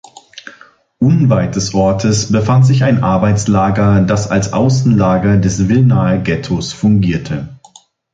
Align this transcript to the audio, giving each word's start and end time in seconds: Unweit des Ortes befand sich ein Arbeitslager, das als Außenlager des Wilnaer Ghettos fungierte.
Unweit 0.97 1.55
des 1.55 1.75
Ortes 1.75 2.31
befand 2.31 2.65
sich 2.65 2.83
ein 2.83 3.03
Arbeitslager, 3.03 4.01
das 4.01 4.31
als 4.31 4.51
Außenlager 4.51 5.37
des 5.37 5.69
Wilnaer 5.69 6.17
Ghettos 6.17 6.73
fungierte. 6.73 7.59